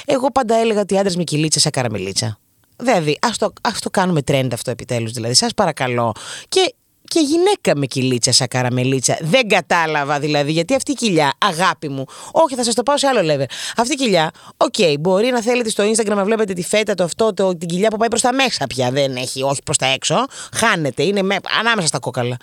Εγώ 0.05 0.31
πάντα 0.31 0.55
έλεγα 0.55 0.81
ότι 0.81 0.97
άντρες 0.97 1.15
με 1.15 1.23
κοιλίτσα 1.23 1.59
σαν 1.59 1.71
καραμελίτσα. 1.71 2.39
Δηλαδή, 2.77 3.17
ας 3.21 3.37
το, 3.37 3.53
ας 3.61 3.79
το 3.79 3.89
κάνουμε 3.89 4.21
trend 4.21 4.53
αυτό 4.53 4.71
επιτέλους. 4.71 5.11
Δηλαδή, 5.11 5.33
σας 5.33 5.53
παρακαλώ. 5.53 6.11
Και 6.49 6.73
και 7.13 7.19
γυναίκα 7.19 7.75
με 7.75 7.85
κοιλίτσα 7.85 8.31
σαν 8.31 8.47
καραμελίτσα. 8.47 9.17
Δεν 9.21 9.47
κατάλαβα 9.47 10.19
δηλαδή 10.19 10.51
γιατί 10.51 10.75
αυτή 10.75 10.91
η 10.91 10.93
κοιλιά, 10.93 11.33
αγάπη 11.37 11.89
μου. 11.89 12.05
Όχι, 12.31 12.55
θα 12.55 12.63
σας 12.63 12.73
το 12.73 12.83
πάω 12.83 12.97
σε 12.97 13.07
άλλο 13.07 13.33
level. 13.33 13.45
Αυτή 13.77 13.93
η 13.93 13.95
κοιλιά, 13.95 14.31
OK, 14.57 14.73
okay, 14.77 14.95
μπορεί 14.99 15.29
να 15.29 15.41
θέλετε 15.41 15.69
στο 15.69 15.83
Instagram 15.83 16.15
να 16.15 16.23
βλέπετε 16.23 16.53
τη 16.53 16.63
φέτα, 16.63 16.93
το 16.93 17.03
αυτό, 17.03 17.33
το, 17.33 17.57
την 17.57 17.67
κοιλιά 17.67 17.89
που 17.89 17.97
πάει 17.97 18.07
προς 18.09 18.21
τα 18.21 18.33
μέσα 18.33 18.67
πια. 18.67 18.91
Δεν 18.91 19.15
έχει, 19.15 19.43
όχι 19.43 19.61
προς 19.63 19.77
τα 19.77 19.85
έξω. 19.85 20.25
Χάνεται, 20.53 21.03
είναι 21.03 21.21
με, 21.21 21.37
ανάμεσα 21.59 21.87
στα 21.87 21.99
κόκαλα. 21.99 22.37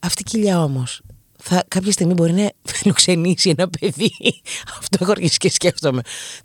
Αυτή 0.00 0.22
η 0.22 0.30
κοιλιά 0.30 0.62
όμως 0.62 1.02
θα, 1.44 1.64
κάποια 1.68 1.92
στιγμή 1.92 2.14
μπορεί 2.14 2.32
να 2.32 2.50
φιλοξενήσει 2.64 3.54
ένα 3.58 3.68
παιδί. 3.68 4.12
Αυτό 4.78 4.98
έχω 5.00 5.10
αρχίσει 5.10 5.36
και 5.36 5.50
σκέφτομαι. 5.50 6.02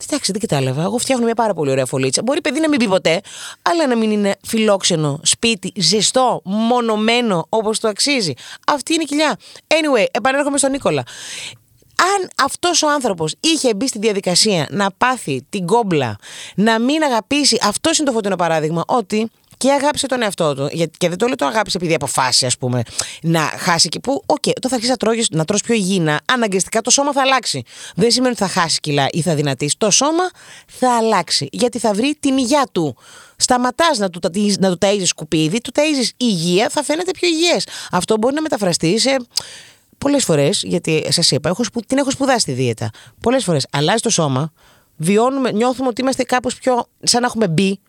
Εντάξει, 0.08 0.32
δεν 0.32 0.42
κατάλαβα. 0.42 0.82
Εγώ 0.82 0.98
φτιάχνω 0.98 1.26
μια 1.26 1.36
πάρα 1.36 1.54
πολύ 1.54 1.72
ωραία 1.72 1.86
φωλίτσα. 1.86 2.22
Μπορεί 2.24 2.42
παιδί 2.42 2.60
να 2.60 2.70
μην 2.70 2.80
πει 2.80 2.88
ποτέ, 2.88 3.22
αλλά 3.62 3.88
να 3.88 3.96
μην 3.96 4.12
είναι 4.12 4.36
φιλόξενο, 4.46 5.20
σπίτι, 5.24 5.72
ζεστό, 5.76 6.42
μονομένο 6.44 7.46
όπως 7.50 7.80
το 7.80 7.88
αξίζει. 7.88 8.34
Αυτή 8.68 8.94
είναι 8.94 9.04
η 9.04 9.06
κοιλιά. 9.06 9.40
Anyway, 9.68 10.06
επανέρχομαι 10.12 10.58
στον 10.58 10.72
Νίκολα. 10.72 11.04
Αν 12.16 12.30
αυτός 12.44 12.84
ο 12.84 12.90
άνθρωπος 12.90 13.36
είχε 13.40 13.74
μπει 13.74 13.88
στη 13.88 14.00
διαδικασία 14.00 14.68
να 14.70 14.92
πάθει 14.98 15.46
την 15.50 15.66
κόμπλα, 15.66 16.16
να 16.56 16.80
μην 16.80 17.04
αγαπήσει, 17.04 17.58
αυτός 17.62 17.98
είναι 17.98 18.08
το 18.08 18.14
φωτεινό 18.14 18.36
παράδειγμα, 18.36 18.84
ότι 18.88 19.30
και 19.58 19.72
αγάπησε 19.72 20.08
τον 20.08 20.22
εαυτό 20.22 20.56
του. 20.56 20.70
Και 20.98 21.10
δεν 21.10 21.18
το 21.18 21.26
λέω 21.26 21.36
το 21.36 21.46
αγάπησε 21.46 21.78
επειδή 21.78 21.94
αποφάσισε, 21.94 22.46
ας 22.46 22.58
πούμε, 22.58 22.84
να 23.22 23.40
χάσει 23.40 23.90
και 23.90 24.00
που. 24.00 24.24
OK, 24.26 24.38
okay, 24.42 24.52
όταν 24.58 24.70
θα 24.70 24.76
αρχίσει 24.76 24.92
να, 24.92 24.98
τρώγεις, 24.98 25.30
να 25.30 25.46
τρως 25.46 25.62
πιο 25.62 25.74
υγιεινά, 25.74 26.20
αναγκαστικά 26.26 26.82
το 26.82 26.90
σώμα 26.90 27.12
θα 27.12 27.22
αλλάξει. 27.22 27.64
Δεν 27.96 28.12
σημαίνει 28.12 28.36
ότι 28.40 28.52
θα 28.52 28.62
χάσει 28.62 28.80
κιλά 28.80 29.08
ή 29.12 29.22
θα 29.22 29.36
αδυνατίσει. 29.36 29.76
Το 29.78 29.90
σώμα 29.90 30.24
θα 30.68 30.98
αλλάξει. 30.98 31.48
Γιατί 31.52 31.80
θα 31.80 31.94
βρει 31.94 32.18
την 32.20 32.38
υγεία 32.38 32.68
του. 32.72 32.98
Σταματάς 33.38 33.98
να 33.98 34.10
του, 34.10 34.20
να 34.60 34.70
του 34.70 34.78
ταΐζεις 34.82 35.06
σκουπίδι, 35.06 35.62
του 35.62 35.72
ταΐζεις 35.76 36.10
υγεία, 36.18 36.70
θα 36.70 36.84
φαίνεται 36.84 37.12
πιο 37.12 37.28
υγιές. 37.28 37.68
Αυτό 37.92 38.18
μπορεί 38.18 38.34
να 38.34 38.42
μεταφραστεί 38.42 39.00
σε 39.00 39.18
πολλές 39.98 40.24
φορές, 40.24 40.64
γιατί 40.64 41.06
σας 41.10 41.32
είπα, 41.32 41.50
έχω, 41.50 41.64
την 41.88 41.98
έχω 41.98 42.12
σπουδάσει 42.12 42.46
τη 42.46 42.52
δίαιτα. 42.52 42.90
Πολλές 43.22 43.44
φορές 43.44 43.68
αλλάζει 43.72 44.02
το 44.02 44.10
σώμα, 44.10 44.52
βιώνουμε, 44.98 45.52
νιώθουμε 45.52 45.88
ότι 45.88 46.02
είμαστε 46.02 46.24
κάπως 46.24 46.56
πιο. 46.56 46.86
σαν 47.04 47.22
να 47.22 47.28
έχουμε 47.28 47.48
μπει 47.48 47.80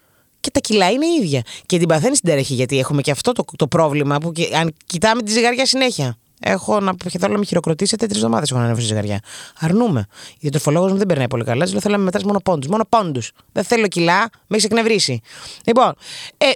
και 0.41 0.51
τα 0.51 0.61
κιλά 0.61 0.91
είναι 0.91 1.07
ίδια. 1.21 1.43
Και 1.67 1.79
την 1.79 1.89
παθαίνει 1.89 2.17
στην 2.17 2.29
ταραχή, 2.29 2.55
γιατί 2.55 2.79
έχουμε 2.79 3.03
και 3.03 3.11
αυτό 3.11 3.33
το, 3.33 3.45
το 3.57 3.67
πρόβλημα 3.67 4.19
που 4.19 4.33
αν 4.61 4.75
κοιτάμε 4.87 5.23
τη 5.23 5.33
ζυγαριά 5.33 5.67
συνέχεια. 5.67 6.17
Έχω 6.41 6.81
να 6.81 6.95
θέλω 7.19 7.33
να 7.33 7.39
με 7.39 7.45
χειροκροτήσετε 7.45 8.07
τρεις 8.07 8.17
εβδομάδες 8.17 8.51
έχω 8.51 8.59
να 8.59 8.65
ανέβω 8.65 8.81
στη 8.81 8.89
ζυγαριά. 8.89 9.21
Αρνούμε. 9.59 10.07
Η 10.41 10.49
τροφολόγο 10.49 10.89
μου 10.89 10.97
δεν 10.97 11.07
περνάει 11.07 11.29
πολύ 11.29 11.45
καλά. 11.45 11.65
Δηλαδή 11.65 11.81
θέλω 11.83 11.93
να 11.93 11.99
με 11.99 12.05
μετράσει 12.05 12.27
μόνο 12.27 12.41
πόντους. 12.41 12.69
Μόνο 12.69 12.85
πόντους. 12.89 13.33
Δεν 13.53 13.65
θέλω 13.65 13.89
κιλά, 13.89 14.31
με 14.47 14.57
έχει 14.57 14.67
εκνευρίσει. 14.67 15.21
Λοιπόν, 15.65 15.95
ε, 16.37 16.51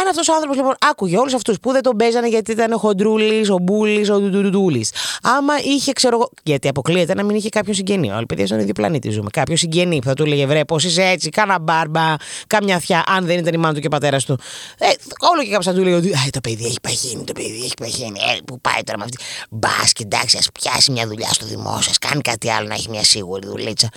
αν 0.00 0.08
αυτός 0.08 0.28
ο 0.28 0.32
άνθρωπος 0.32 0.56
λοιπόν 0.56 0.74
άκουγε 0.90 1.18
όλους 1.18 1.34
αυτούς 1.34 1.60
που 1.60 1.72
δεν 1.72 1.82
τον 1.82 1.96
παίζανε 1.96 2.28
γιατί 2.28 2.52
ήταν 2.52 2.72
ο 2.72 2.78
χοντρούλης, 2.78 3.50
ο 3.50 3.58
μπούλης, 3.58 4.10
ο 4.10 4.20
ντουντούλη. 4.20 4.86
Άμα 5.22 5.54
είχε, 5.64 5.92
ξέρω 5.92 6.16
εγώ. 6.16 6.30
Γιατί 6.42 6.68
αποκλείεται 6.68 7.14
να 7.14 7.22
μην 7.22 7.36
είχε 7.36 7.48
κάποιο 7.48 7.72
συγγενή. 7.74 8.10
Όλοι 8.10 8.26
παιδιά 8.26 8.46
στον 8.46 8.58
ίδιο 8.58 8.72
πλανήτη 8.72 9.10
ζούμε. 9.10 9.30
Κάποιο 9.32 9.56
συγγενή 9.56 9.98
που 9.98 10.06
θα 10.06 10.14
του 10.14 10.22
έλεγε 10.22 10.46
Βρέ, 10.46 10.64
πώς 10.64 10.84
είσαι 10.84 11.02
έτσι, 11.02 11.28
κάνα 11.28 11.58
μπάρμπα, 11.58 12.14
κάμια 12.46 12.78
θιά, 12.78 13.04
αν 13.06 13.26
δεν 13.26 13.38
ήταν 13.38 13.54
η 13.54 13.56
μάνα 13.56 13.74
του 13.74 13.80
και 13.80 13.86
ο 13.86 13.90
πατέρας 13.90 14.24
του. 14.24 14.38
Ε, 14.78 14.86
όλο 15.32 15.42
και 15.42 15.50
κάποιο 15.50 15.62
θα 15.62 15.74
του 15.74 15.80
έλεγε 15.80 15.96
ότι 15.96 16.30
το 16.30 16.40
παιδί 16.40 16.64
έχει 16.64 16.80
παχύνει, 16.82 17.24
το 17.24 17.32
παιδί 17.32 17.60
έχει 17.64 17.74
παχύνει. 17.80 18.18
Ε, 18.18 18.38
που 18.44 18.60
πάει 18.60 18.82
τώρα 18.84 18.98
με 18.98 19.04
αυτή. 19.04 19.16
Μπας 19.50 19.92
και 19.92 20.02
εντάξει, 20.02 20.36
ας 20.36 20.48
πιάσει 20.52 20.90
μια 20.90 21.06
δουλειά 21.06 21.28
στο 21.32 21.46
δημόσιο, 21.46 21.92
κάνει 22.00 22.20
κάτι 22.20 22.50
άλλο 22.50 22.68
να 22.68 22.74
έχει 22.74 22.90
μια 22.90 23.04
σίγουρη 23.04 23.46
δουλίτσα. 23.46 23.88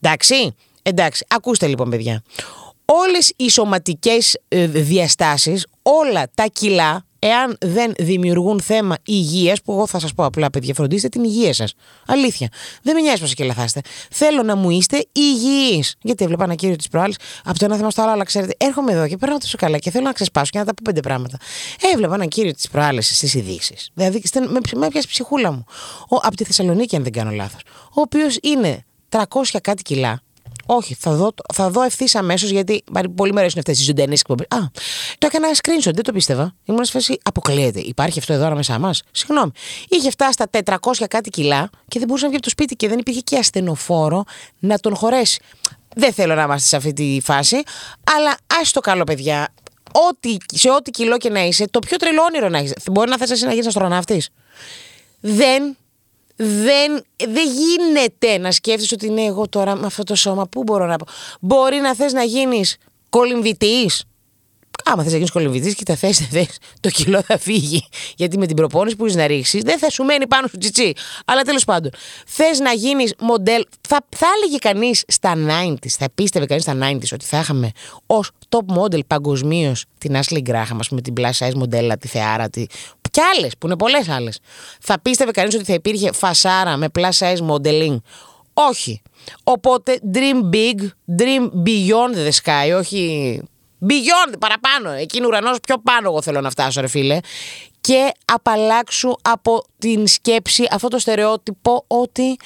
Εντάξει. 0.00 0.54
Εντάξει, 0.86 1.24
ακούστε 1.28 1.66
λοιπόν 1.66 1.90
παιδιά 1.90 2.22
όλες 2.84 3.32
οι 3.36 3.50
σωματικές 3.50 4.38
ε, 4.48 4.66
διαστάσεις, 4.66 5.66
όλα 5.82 6.30
τα 6.34 6.46
κιλά, 6.52 7.04
εάν 7.18 7.56
δεν 7.60 7.92
δημιουργούν 7.98 8.60
θέμα 8.60 8.96
υγείας, 9.04 9.62
που 9.62 9.72
εγώ 9.72 9.86
θα 9.86 9.98
σας 9.98 10.14
πω 10.14 10.24
απλά 10.24 10.50
παιδιά, 10.50 10.74
φροντίστε 10.74 11.08
την 11.08 11.24
υγεία 11.24 11.54
σας. 11.54 11.74
Αλήθεια. 12.06 12.48
Δεν 12.82 12.94
με 12.94 13.00
νοιάζει 13.00 13.20
πόσο 13.20 13.34
κιλά 13.34 13.54
Θέλω 14.10 14.42
να 14.42 14.56
μου 14.56 14.70
είστε 14.70 15.06
υγιείς. 15.12 15.94
Γιατί 16.02 16.24
έβλεπα 16.24 16.44
ένα 16.44 16.54
κύριο 16.54 16.76
της 16.76 16.88
προάλλης, 16.88 17.16
από 17.44 17.58
το 17.58 17.64
ένα 17.64 17.76
θέμα 17.76 17.90
στο 17.90 18.02
άλλο, 18.02 18.10
αλλά 18.10 18.24
ξέρετε, 18.24 18.54
έρχομαι 18.56 18.92
εδώ 18.92 19.08
και 19.08 19.16
παίρνω 19.16 19.38
τόσο 19.38 19.56
καλά 19.58 19.78
και 19.78 19.90
θέλω 19.90 20.04
να 20.04 20.12
ξεσπάσω 20.12 20.50
και 20.50 20.58
να 20.58 20.64
τα 20.64 20.74
πω 20.74 20.82
πέντε 20.84 21.00
πράγματα. 21.00 21.36
Έβλεπα 21.92 22.14
ένα 22.14 22.26
κύριο 22.26 22.52
της 22.52 22.68
προάλλης 22.68 23.16
στις 23.16 23.34
ειδήσεις. 23.34 23.90
Δηλαδή, 23.94 24.22
με, 24.34 24.58
με 24.76 24.86
έπιασε 24.86 25.06
ψυχούλα 25.10 25.52
μου. 25.52 25.64
Ο, 26.08 26.16
από 26.22 26.36
τη 26.36 26.44
Θεσσαλονίκη, 26.44 26.96
αν 26.96 27.02
δεν 27.02 27.12
κάνω 27.12 27.30
λάθος. 27.30 27.60
Ο 27.94 28.00
οποίος 28.00 28.38
είναι 28.42 28.84
300 29.08 29.22
κάτι 29.62 29.82
κιλά, 29.82 30.22
Όχι, 30.66 30.94
θα 30.94 31.12
δω, 31.12 31.34
θα 31.54 31.70
δω 31.70 31.82
ευθύς 31.82 32.14
αμέσως 32.14 32.50
γιατί 32.50 32.84
πολύ 33.16 33.32
με 33.32 33.40
αρέσουν 33.40 33.58
αυτές 33.58 33.80
οι 33.80 33.84
ζωντανές 33.84 34.20
εκπομπές. 34.20 34.46
Α, 34.50 34.58
το 35.18 35.26
έκανα 35.26 35.48
screenshot, 35.52 35.94
δεν 35.94 36.02
το 36.02 36.12
πίστευα. 36.12 36.54
Ήμουν 36.64 36.84
σε 36.84 36.92
φάση, 36.92 37.18
αποκλείεται. 37.22 37.80
Υπάρχει 37.80 38.18
αυτό 38.18 38.32
εδώ 38.32 38.54
μέσα 38.54 38.78
μας; 38.78 39.02
Συγγνώμη. 39.10 39.50
Είχε 39.88 40.10
φτάσει 40.10 40.32
στα 40.32 40.46
400 40.64 41.04
κάτι 41.08 41.30
κιλά 41.30 41.70
και 41.88 41.98
δεν 41.98 42.08
μπορούσε 42.08 42.24
να 42.24 42.30
βγει 42.30 42.36
από 42.36 42.44
το 42.44 42.50
σπίτι 42.50 42.76
και 42.76 42.88
δεν 42.88 42.98
υπήρχε 42.98 43.20
και 43.20 43.38
ασθενοφόρο 43.38 44.24
να 44.58 44.78
τον 44.78 44.94
χωρέσει. 44.94 45.40
Δεν 45.96 46.12
θέλω 46.12 46.34
να 46.34 46.42
είμαστε 46.42 46.68
σε 46.68 46.76
αυτή 46.76 46.92
τη 46.92 47.20
φάση, 47.22 47.56
αλλά 48.16 48.30
α 48.30 48.68
το 48.72 48.80
καλό, 48.80 49.04
παιδιά. 49.04 49.48
Ό,τι, 49.92 50.36
σε 50.54 50.70
ό,τι 50.70 50.90
κιλό 50.90 51.18
και 51.18 51.30
να 51.30 51.40
είσαι, 51.44 51.64
το 51.70 51.78
πιο 51.78 51.96
τρελό 51.96 52.22
όνειρο 52.22 52.48
να 52.48 52.58
έχεις. 52.58 52.72
Μπορεί 52.90 53.10
να 53.10 53.18
θες 53.18 53.30
εσύ 53.30 53.44
να 53.44 53.50
γίνεις 53.50 53.66
αστροναύτης. 53.66 54.28
Δεν 55.20 55.76
δεν, 56.36 57.04
δεν 57.28 57.48
γίνεται 57.48 58.38
να 58.38 58.52
σκέφτεσαι 58.52 58.94
ότι 58.94 59.10
ναι, 59.10 59.22
εγώ 59.22 59.48
τώρα 59.48 59.74
με 59.74 59.86
αυτό 59.86 60.02
το 60.02 60.14
σώμα, 60.14 60.46
πού 60.46 60.62
μπορώ 60.62 60.86
να 60.86 60.96
πω. 60.96 61.06
Μπορεί 61.40 61.76
να 61.76 61.94
θες 61.94 62.12
να 62.12 62.22
γίνεις 62.22 62.76
κολυμβητής. 63.08 64.04
Άμα 64.84 65.02
θες 65.02 65.10
να 65.10 65.16
γίνεις 65.16 65.30
κολυμβητή 65.32 65.74
και 65.74 65.82
τα 65.82 65.96
θες, 65.96 66.18
θες, 66.18 66.58
το 66.80 66.88
κιλό 66.88 67.22
θα 67.22 67.38
φύγει. 67.38 67.86
Γιατί 68.16 68.38
με 68.38 68.46
την 68.46 68.56
προπόνηση 68.56 68.96
που 68.96 69.06
είσαι 69.06 69.16
να 69.16 69.26
ρίξεις, 69.26 69.62
δεν 69.62 69.78
θα 69.78 69.90
σου 69.90 70.04
μένει 70.04 70.26
πάνω 70.26 70.46
σου 70.46 70.58
τσιτσί. 70.58 70.92
Αλλά 71.24 71.42
τέλος 71.42 71.64
πάντων, 71.64 71.90
θες 72.26 72.58
να 72.58 72.72
γίνεις 72.72 73.14
μοντέλ. 73.18 73.64
Θα, 73.88 74.06
θα 74.16 74.26
έλεγε 74.36 74.56
κανείς 74.56 75.04
στα 75.06 75.34
90s, 75.36 75.88
θα 75.88 76.08
πίστευε 76.14 76.46
κανείς 76.46 76.62
στα 76.62 76.76
90s 76.82 77.12
ότι 77.12 77.24
θα 77.24 77.38
είχαμε 77.38 77.70
ως 78.06 78.30
top 78.48 78.78
model 78.78 79.06
παγκοσμίως 79.06 79.84
την 79.98 80.16
Ashley 80.16 80.42
Graham, 80.48 80.76
ας 80.78 80.88
πούμε, 80.88 81.00
την 81.00 81.14
plus 81.16 81.46
size 81.46 81.54
μοντέλα, 81.54 81.96
τη 81.96 82.08
Θεάρα, 82.08 82.50
τη, 82.50 82.66
και 83.14 83.20
άλλες, 83.36 83.52
που 83.58 83.66
είναι 83.66 83.76
πολλές 83.76 84.08
άλλες. 84.08 84.38
Θα 84.80 85.00
πίστευε 85.00 85.30
κανείς 85.30 85.54
ότι 85.54 85.64
θα 85.64 85.74
υπήρχε 85.74 86.12
φασάρα 86.12 86.76
με 86.76 86.86
plus 86.98 87.10
size 87.18 87.46
modeling. 87.50 87.96
Όχι. 88.52 89.02
Οπότε 89.44 90.00
dream 90.14 90.54
big, 90.54 90.80
dream 91.18 91.50
beyond 91.66 92.14
the 92.16 92.30
sky, 92.42 92.78
όχι 92.78 93.40
beyond, 93.88 94.34
παραπάνω. 94.38 94.90
Εκείνο 94.90 95.26
ουρανός 95.26 95.58
πιο 95.60 95.78
πάνω 95.78 96.08
εγώ 96.08 96.22
θέλω 96.22 96.40
να 96.40 96.50
φτάσω, 96.50 96.80
ρε 96.80 96.88
φίλε. 96.88 97.18
Και 97.80 98.12
απαλλάξου 98.24 99.14
από 99.22 99.64
την 99.78 100.06
σκέψη, 100.06 100.66
αυτό 100.70 100.88
το 100.88 100.98
στερεότυπο 100.98 101.84
ότι 101.86 102.36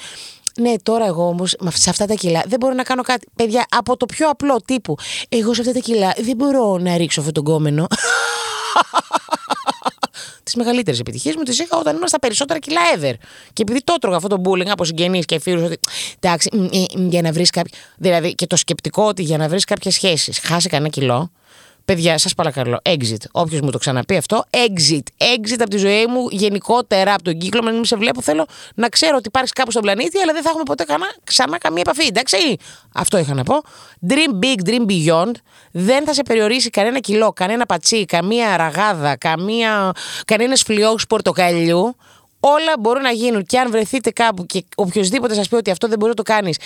ναι, 0.59 0.73
τώρα 0.83 1.05
εγώ 1.05 1.27
όμως 1.27 1.55
σε 1.69 1.89
αυτά 1.89 2.05
τα 2.05 2.13
κιλά 2.13 2.43
δεν 2.45 2.59
μπορώ 2.59 2.73
να 2.73 2.83
κάνω 2.83 3.01
κάτι. 3.01 3.27
Παιδιά, 3.35 3.65
από 3.69 3.97
το 3.97 4.05
πιο 4.05 4.29
απλό 4.29 4.61
τύπου. 4.65 4.95
Εγώ 5.29 5.53
σε 5.53 5.61
αυτά 5.61 5.73
τα 5.73 5.79
κιλά 5.79 6.13
δεν 6.17 6.35
μπορώ 6.35 6.77
να 6.77 6.97
ρίξω 6.97 7.19
αυτόν 7.19 7.33
τον 7.33 7.43
κόμενο. 7.43 7.87
τις 10.51 10.63
μεγαλύτερες 10.63 10.99
επιτυχίες 10.99 11.35
μου 11.35 11.43
τις 11.43 11.59
είχα 11.59 11.77
όταν 11.77 11.95
ήμουν 11.95 12.07
στα 12.07 12.19
περισσότερα 12.19 12.59
κιλά 12.59 12.81
ever. 12.95 13.13
Και 13.53 13.61
επειδή 13.61 13.83
το 13.83 13.93
έτρωγα 13.95 14.15
αυτό 14.15 14.27
το 14.27 14.41
bullying 14.45 14.67
από 14.69 14.85
συγγενείς 14.85 15.25
και 15.25 15.39
φίλους, 15.39 15.63
ότι 15.63 15.79
εντάξει, 16.19 16.49
για 16.93 17.21
να 17.21 17.31
βρεις 17.31 17.49
κάποιο. 17.49 17.77
Δηλαδή 17.97 18.35
και 18.35 18.47
το 18.47 18.55
σκεπτικό 18.55 19.03
ότι 19.03 19.23
για 19.23 19.37
να 19.37 19.47
βρεις 19.49 19.63
κάποιες 19.63 19.93
σχέσεις, 19.93 20.39
χάσει 20.39 20.69
κανένα 20.69 20.89
κιλό, 20.89 21.31
Παιδιά, 21.89 22.17
σας 22.17 22.33
παρακαλώ, 22.33 22.79
exit. 22.83 23.23
Όποιος 23.31 23.61
μου 23.61 23.69
το 23.69 23.77
ξαναπεί 23.77 24.17
αυτό, 24.17 24.43
exit. 24.49 25.03
Exit 25.17 25.57
από 25.59 25.69
τη 25.69 25.77
ζωή 25.77 26.05
μου 26.05 26.27
γενικότερα 26.29 27.13
από 27.13 27.23
τον 27.23 27.37
κύκλο. 27.37 27.63
Μην 27.63 27.85
σε 27.85 27.95
βλέπω, 27.95 28.21
θέλω 28.21 28.45
να 28.75 28.89
ξέρω 28.89 29.15
ότι 29.17 29.27
υπάρχει 29.27 29.53
κάπου 29.53 29.71
στον 29.71 29.83
πλανήτη, 29.83 30.19
αλλά 30.19 30.33
δεν 30.33 30.41
θα 30.41 30.49
έχουμε 30.49 30.63
ποτέ 30.63 30.83
κανά, 30.83 31.05
ξανά 31.23 31.57
καμία 31.57 31.81
επαφή. 31.85 32.05
Εντάξει; 32.07 32.37
Αυτό 32.93 33.17
είχα 33.17 33.33
να 33.33 33.43
πω. 33.43 33.53
Dream 34.09 34.45
big, 34.45 34.69
dream 34.69 34.85
beyond. 34.91 35.31
Δεν 35.71 36.05
θα 36.05 36.13
σε 36.13 36.23
περιορίσει 36.23 36.69
κανένα 36.69 36.99
κιλό, 36.99 37.31
κανένα 37.31 37.65
πατσί, 37.65 38.05
καμία 38.05 38.57
ραγάδα, 38.57 39.17
καμία, 39.17 39.91
κανένας 40.25 40.61
φλοιός 40.61 41.07
πορτοκαλιού. 41.07 41.95
Όλα 42.39 42.73
μπορούν 42.79 43.01
να 43.01 43.11
γίνουν. 43.11 43.45
Και 43.45 43.59
αν 43.59 43.71
βρεθείτε 43.71 44.09
κάπου 44.09 44.45
και 44.45 44.63
οποιοδήποτε 44.75 45.33
σας 45.33 45.47
πει 45.47 45.55
ότι 45.55 45.71
αυτό 45.71 45.87
δεν 45.87 45.97
μπορεί 45.97 46.09
να 46.09 46.23
το 46.23 46.23
κάνεις. 46.23 46.57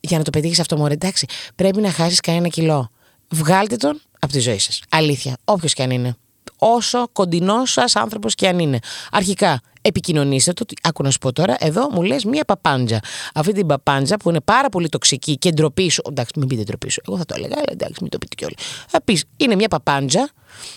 Για 0.00 0.18
να 0.18 0.24
το 0.24 0.30
πετύχεις 0.30 0.60
αυτό, 0.60 0.76
μωρέ, 0.76 0.94
εντάξει, 0.94 1.26
πρέπει 1.54 1.80
να 1.80 1.90
χάσεις 1.90 2.20
κανένα 2.20 2.48
κιλό. 2.48 2.90
Βγάλτε 3.30 3.76
τον 3.76 4.00
από 4.18 4.32
τη 4.32 4.38
ζωή 4.38 4.58
σας. 4.58 4.82
Αλήθεια. 4.90 5.36
Όποιος 5.44 5.74
και 5.74 5.82
αν 5.82 5.90
είναι. 5.90 6.16
Όσο 6.58 7.08
κοντινός 7.12 7.72
σας 7.72 7.96
άνθρωπος 7.96 8.34
και 8.34 8.48
αν 8.48 8.58
είναι. 8.58 8.78
Αρχικά, 9.10 9.60
επικοινωνήστε 9.82 10.52
το. 10.52 10.64
Άκου 10.82 11.02
να 11.02 11.10
σου 11.10 11.18
πω 11.18 11.32
τώρα, 11.32 11.56
εδώ 11.58 11.88
μου 11.90 12.02
λες 12.02 12.24
μία 12.24 12.44
παπάντζα. 12.44 13.00
Αυτή 13.34 13.52
την 13.52 13.66
παπάντζα 13.66 14.16
που 14.16 14.28
είναι 14.28 14.40
πάρα 14.40 14.68
πολύ 14.68 14.88
τοξική 14.88 15.36
και 15.36 15.50
ντροπής 15.50 15.94
σου. 15.94 16.02
Εντάξει, 16.08 16.38
μην 16.38 16.48
πείτε 16.48 16.62
ντροπής 16.62 16.92
σου. 16.92 17.00
Εγώ 17.08 17.16
θα 17.16 17.24
το 17.24 17.34
έλεγα, 17.38 17.54
αλλά 17.54 17.66
εντάξει, 17.70 17.98
μην 18.00 18.10
το 18.10 18.18
πείτε 18.18 18.34
κιόλας. 18.34 18.56
Θα 18.88 19.02
πεις, 19.02 19.24
είναι 19.36 19.54
μία 19.54 19.68
παπάντζα. 19.68 20.30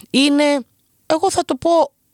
Είναι, 0.09 0.43
εγώ 1.05 1.31
θα 1.31 1.45
το 1.45 1.55
πω 1.55 1.69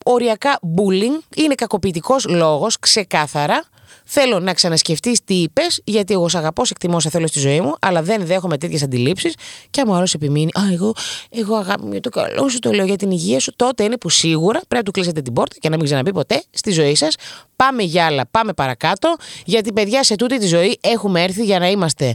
οριακά 0.05 0.59
bullying. 0.77 1.35
Είναι 1.35 1.55
κακοποιητικός 1.55 2.25
λόγος, 2.25 2.79
ξεκάθαρα. 2.79 3.63
Θέλω 4.05 4.39
να 4.39 4.53
ξανασκεφτείς 4.53 5.23
τι 5.23 5.33
είπες, 5.33 5.81
γιατί 5.83 6.13
εγώ 6.13 6.29
σε 6.29 6.37
αγαπώ, 6.37 6.65
σε 6.65 6.73
εκτιμώ, 6.75 6.99
σε 6.99 7.09
θέλω 7.09 7.27
στη 7.27 7.39
ζωή 7.39 7.61
μου, 7.61 7.73
αλλά 7.81 8.01
δεν 8.01 8.25
δέχομαι 8.25 8.57
τέτοιες 8.57 8.83
αντιλήψεις. 8.83 9.33
Και 9.69 9.81
αν 9.81 9.87
μου 9.89 9.95
άλλος 9.95 10.13
επιμείνει, 10.13 10.51
Α, 10.59 10.61
εγώ, 10.73 10.93
εγώ 11.29 11.55
αγάπη 11.55 11.83
μου 11.83 11.91
για 11.91 12.01
το 12.01 12.09
καλό 12.09 12.49
σου, 12.49 12.59
το 12.59 12.71
λέω 12.71 12.85
για 12.85 12.95
την 12.95 13.11
υγεία 13.11 13.39
σου, 13.39 13.53
τότε 13.55 13.83
είναι 13.83 13.97
που 13.97 14.09
σίγουρα 14.09 14.59
πρέπει 14.59 14.75
να 14.75 14.83
του 14.83 14.91
κλείσετε 14.91 15.21
την 15.21 15.33
πόρτα 15.33 15.55
και 15.59 15.69
να 15.69 15.75
μην 15.75 15.85
ξαναπεί 15.85 16.11
ποτέ 16.13 16.43
στη 16.49 16.71
ζωή 16.71 16.95
σας. 16.95 17.15
Πάμε 17.55 17.83
για 17.83 18.05
άλλα, 18.05 18.27
πάμε 18.31 18.53
παρακάτω, 18.53 19.15
γιατί 19.45 19.73
παιδιά 19.73 20.03
σε 20.03 20.15
τούτη 20.15 20.39
τη 20.39 20.47
ζωή 20.47 20.77
έχουμε 20.81 21.23
έρθει 21.23 21.43
για 21.43 21.59
να 21.59 21.69
είμαστε 21.69 22.13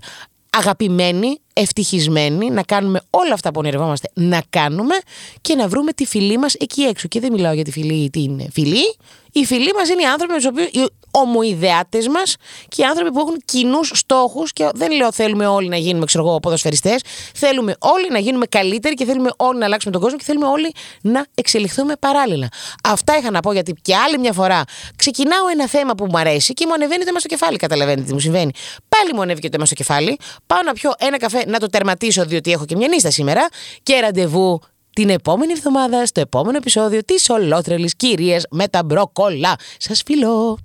αγαπημένοι, 0.57 1.39
ευτυχισμένοι, 1.53 2.51
να 2.51 2.63
κάνουμε 2.63 3.01
όλα 3.11 3.33
αυτά 3.33 3.51
που 3.51 3.59
ονειρευόμαστε 3.59 4.11
να 4.15 4.43
κάνουμε 4.51 4.95
και 5.41 5.55
να 5.55 5.69
βρούμε 5.69 5.93
τη 5.93 6.07
φιλή 6.07 6.39
μας 6.39 6.55
εκεί 6.55 6.83
έξω. 6.83 7.09
Και 7.09 7.21
δεν 7.21 7.33
μιλάω 7.33 7.53
για 7.53 7.65
τη 7.65 7.71
φιλή, 7.71 8.11
την 8.11 8.51
φιλή. 8.53 8.97
Η 9.33 9.45
φιλή 9.45 9.73
μας 9.77 9.89
είναι 9.89 10.03
οι 10.03 10.07
άνθρωποι 10.07 10.33
με 10.33 10.39
τους 10.39 10.47
οποίους, 10.47 10.89
ομοειδεάτες 11.13 12.09
μας 12.09 12.37
και 12.69 12.83
οι 12.83 12.85
άνθρωποι 12.85 13.13
που 13.13 13.21
έχουν 13.21 13.43
κοινούς 13.45 13.91
στόχους. 13.95 14.53
Και 14.53 14.69
δεν 14.75 14.93
λέω 14.93 15.13
θέλουμε 15.13 15.47
όλοι 15.47 15.69
να 15.69 15.77
γίνουμε 15.77 16.05
ξέρω 16.05 16.27
εγώ, 16.27 16.41
ποδοσφαιριστές. 16.41 17.03
Θέλουμε 17.35 17.75
όλοι 17.79 18.11
να 18.11 18.19
γίνουμε 18.19 18.47
καλύτεροι 18.47 18.95
και 18.95 19.05
θέλουμε 19.05 19.31
όλοι 19.37 19.59
να 19.59 19.65
αλλάξουμε 19.65 19.93
τον 19.93 20.03
κόσμο 20.03 20.19
και 20.19 20.25
θέλουμε 20.25 20.47
όλοι 20.47 20.73
να 21.03 21.27
εξελιχθούμε 21.35 21.97
παράλληλα. 21.97 22.49
Αυτά 22.85 23.17
είχα 23.19 23.31
να 23.31 23.41
πω 23.41 23.53
γιατί 23.53 23.75
και 23.83 23.97
άλλη 23.97 24.19
μια 24.19 24.33
φορά 24.33 24.65
ξεκινάω 24.97 25.49
ένα 25.53 25.69
θέμα 25.69 25.95
που 25.95 26.07
μου 26.11 26.19
αρέσει 26.19 26.53
και 26.53 26.67
μου 26.67 26.73
ανεβαίνει 26.73 27.05
το 27.05 27.19
στο 27.19 27.29
κεφάλι. 27.29 27.57
Καταλαβαίνετε 27.57 28.07
τι 28.07 28.13
μου 28.13 28.21
συμβαίνει. 28.21 28.53
Πάλι 28.89 29.13
μου 29.15 29.23
ανέβηκε 29.23 29.47
το 29.47 29.53
θέμα 29.53 29.67
στο 29.67 29.75
κεφάλι. 29.75 30.19
Πάω 30.47 30.63
να 30.65 30.73
πιω 30.73 30.93
ένα 30.99 31.19
καφέ 31.19 31.45
να 31.47 31.59
το 31.59 31.67
τερματίσω 31.67 32.25
διότι 32.25 32.53
έχω 32.53 32.65
και 32.65 32.77
μια 32.77 32.89
νύστα 32.89 33.11
σήμερα 33.11 33.49
και 33.83 34.01
ραντεβού 34.01 34.61
την 34.93 35.09
επόμενη 35.09 35.53
εβδομάδα 35.53 36.07
στο 36.07 36.21
επόμενο 36.21 36.57
επεισόδιο 36.57 37.05
της 37.05 37.29
ολότρελης 37.31 37.97
κυρίας 37.97 38.45
με 38.51 38.69
τα 38.69 38.85
μπροκόλα. 38.85 39.57
Σας 39.79 40.03
φιλώ! 40.07 40.59